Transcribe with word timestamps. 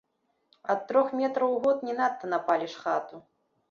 Ад 0.75 0.81
трох 0.93 1.13
метраў 1.21 1.53
у 1.59 1.61
год 1.69 1.87
не 1.91 1.97
надта 2.01 2.35
напаліш 2.35 2.73
хату. 2.85 3.27